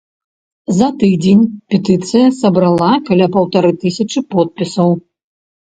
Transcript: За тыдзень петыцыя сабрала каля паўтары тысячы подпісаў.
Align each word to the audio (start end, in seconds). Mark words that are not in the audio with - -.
За 0.77 0.87
тыдзень 0.99 1.43
петыцыя 1.73 2.27
сабрала 2.41 2.91
каля 3.11 3.27
паўтары 3.37 3.71
тысячы 3.87 4.19
подпісаў. 4.35 4.89